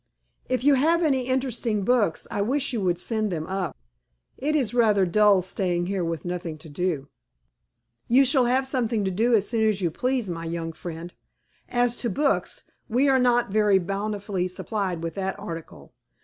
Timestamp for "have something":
8.45-9.05